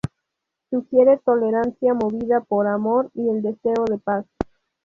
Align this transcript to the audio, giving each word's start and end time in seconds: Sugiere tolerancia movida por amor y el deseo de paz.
Sugiere 0.71 1.19
tolerancia 1.23 1.93
movida 1.93 2.39
por 2.39 2.65
amor 2.65 3.11
y 3.13 3.29
el 3.29 3.43
deseo 3.43 3.85
de 3.87 3.99
paz. 3.99 4.25